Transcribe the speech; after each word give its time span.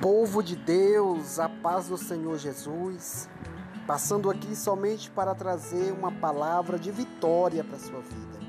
Povo 0.00 0.42
de 0.42 0.56
Deus, 0.56 1.38
a 1.38 1.46
paz 1.46 1.88
do 1.88 1.98
Senhor 1.98 2.38
Jesus, 2.38 3.28
passando 3.86 4.30
aqui 4.30 4.56
somente 4.56 5.10
para 5.10 5.34
trazer 5.34 5.92
uma 5.92 6.10
palavra 6.10 6.78
de 6.78 6.90
vitória 6.90 7.62
para 7.62 7.78
sua 7.78 8.00
vida. 8.00 8.40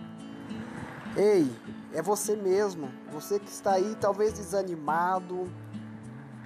Ei, 1.18 1.54
é 1.93 2.02
você 2.02 2.38
mesmo, 2.38 2.89
você 3.11 3.38
que 3.38 3.50
está 3.50 3.73
aí 3.73 3.98
talvez 4.00 4.32
desanimado, 4.32 5.52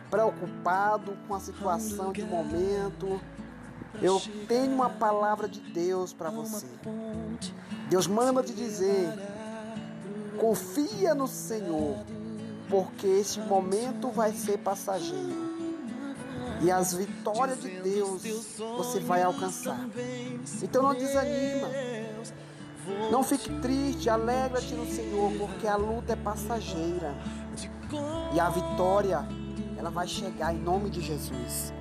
preocupado 0.10 1.16
com 1.28 1.36
a 1.36 1.40
situação 1.40 2.12
de 2.12 2.24
momento. 2.24 3.22
Eu 4.02 4.20
tenho 4.48 4.74
uma 4.74 4.90
palavra 4.90 5.48
de 5.48 5.60
Deus 5.60 6.14
para 6.14 6.32
você. 6.32 6.66
Deus 7.92 8.08
manda 8.08 8.42
te 8.42 8.54
dizer: 8.54 9.08
confia 10.40 11.14
no 11.14 11.28
Senhor 11.28 12.04
porque 12.70 13.08
este 13.08 13.40
momento 13.40 14.10
vai 14.10 14.32
ser 14.34 14.58
passageiro. 14.58 15.46
E 16.62 16.72
as 16.72 16.94
vitórias 16.94 17.62
de 17.62 17.70
Deus 17.82 18.24
você 18.78 19.00
vai 19.00 19.24
alcançar. 19.24 19.80
Então 20.62 20.82
não 20.84 20.94
desanima. 20.94 21.68
Não 23.12 23.24
fique 23.24 23.50
triste, 23.62 24.10
alegra-te 24.10 24.74
no 24.74 24.86
Senhor, 24.86 25.32
porque 25.34 25.68
a 25.68 25.76
luta 25.76 26.14
é 26.14 26.16
passageira. 26.16 27.16
E 28.34 28.40
a 28.40 28.50
vitória, 28.50 29.28
ela 29.78 29.90
vai 29.90 30.08
chegar 30.08 30.54
em 30.54 30.60
nome 30.60 30.90
de 30.90 31.02
Jesus. 31.02 31.74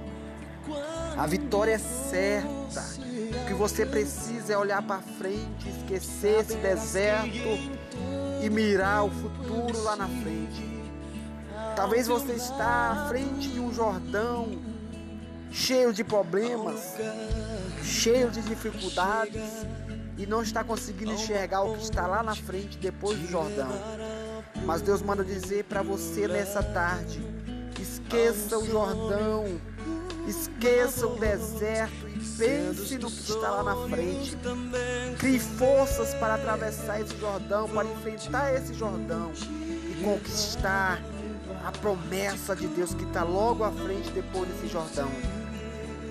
A 1.17 1.27
vitória 1.27 1.73
é 1.73 1.79
certa. 1.79 2.83
O 3.43 3.47
que 3.47 3.55
você 3.55 3.85
precisa 3.85 4.53
é 4.53 4.57
olhar 4.57 4.83
para 4.83 5.01
frente, 5.01 5.69
esquecer 5.69 6.41
esse 6.41 6.57
deserto 6.57 7.49
e 8.43 8.51
mirar 8.51 9.05
o 9.05 9.11
futuro 9.11 9.83
lá 9.83 9.97
na 9.97 10.09
frente. 10.09 10.84
Talvez 11.77 12.07
você 12.07 12.33
está 12.33 12.91
à 12.91 13.09
frente 13.09 13.49
de 13.49 13.59
um 13.59 13.73
Jordão 13.73 14.59
cheio 15.51 15.93
de 15.93 16.05
problemas, 16.05 16.95
cheio 17.83 18.31
de 18.31 18.41
dificuldades 18.43 19.67
e 20.17 20.25
não 20.25 20.43
está 20.43 20.63
conseguindo 20.63 21.13
enxergar 21.13 21.63
o 21.63 21.75
que 21.77 21.83
está 21.83 22.07
lá 22.07 22.23
na 22.23 22.35
frente 22.35 22.79
depois 22.79 23.19
do 23.19 23.27
Jordão. 23.27 23.71
Mas 24.65 24.83
Deus 24.83 25.03
manda 25.03 25.25
dizer 25.25 25.65
para 25.65 25.83
você 25.83 26.29
nessa 26.29 26.63
tarde: 26.63 27.21
esqueça 27.81 28.57
o 28.57 28.65
Jordão, 28.65 29.45
esqueça 30.29 31.07
o 31.07 31.19
deserto 31.19 32.09
e 32.09 32.21
pense 32.39 32.99
no 32.99 33.11
que 33.11 33.31
está 33.31 33.51
lá 33.51 33.63
na 33.65 33.89
frente. 33.89 34.37
Crie 35.19 35.41
forças 35.41 36.15
para 36.15 36.35
atravessar 36.35 37.01
esse 37.01 37.17
Jordão, 37.19 37.69
para 37.69 37.89
enfrentar 37.89 38.55
esse 38.55 38.75
Jordão 38.75 39.33
e 39.91 40.03
conquistar 40.05 41.03
a 41.65 41.73
promessa 41.73 42.55
de 42.55 42.67
Deus 42.67 42.95
que 42.95 43.05
está 43.05 43.23
logo 43.23 43.65
à 43.65 43.73
frente 43.73 44.11
depois 44.11 44.49
desse 44.49 44.69
Jordão. 44.69 45.11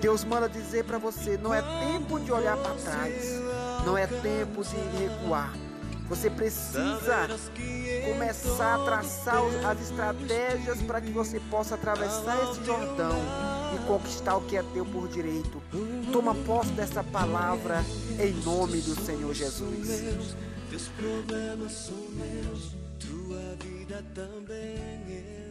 Deus 0.00 0.24
manda 0.24 0.48
dizer 0.48 0.84
para 0.84 0.98
você: 0.98 1.38
não 1.38 1.54
é 1.54 1.62
tempo 1.62 2.18
de 2.20 2.32
olhar 2.32 2.56
para 2.56 2.74
trás, 2.74 3.40
não 3.86 3.96
é 3.96 4.06
tempo 4.06 4.62
de 4.62 4.76
recuar. 4.98 5.54
Você 6.08 6.28
precisa 6.28 7.26
começar 8.04 8.74
a 8.74 8.84
traçar 8.84 9.42
as 9.66 9.80
estratégias 9.80 10.82
para 10.82 11.00
que 11.00 11.10
você 11.10 11.40
possa 11.50 11.76
atravessar 11.76 12.36
esse 12.50 12.62
Jordão 12.62 13.16
e 13.74 13.86
conquistar 13.86 14.36
o 14.36 14.42
que 14.42 14.56
é 14.56 14.62
teu 14.74 14.84
por 14.84 15.08
direito. 15.08 15.62
Toma 16.12 16.34
posse 16.34 16.72
dessa 16.72 17.02
palavra 17.02 17.82
em 18.20 18.32
nome 18.44 18.82
do 18.82 18.94
Senhor 18.94 19.32
Jesus. 19.32 20.36
Teus 20.68 20.88
problemas 20.88 21.72
são 21.72 21.96
meus, 22.12 22.74
tua 22.98 23.56
vida 23.64 24.04
também. 24.14 25.43